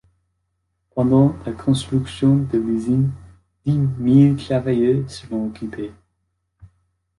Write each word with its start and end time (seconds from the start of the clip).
Pendant 0.95 1.35
la 1.45 1.51
construction 1.51 2.37
de 2.37 2.57
l'usine, 2.57 3.11
dix 3.63 3.77
mille 3.77 4.35
travailleurs 4.35 5.07
seront 5.07 5.45
occupés. 5.45 5.91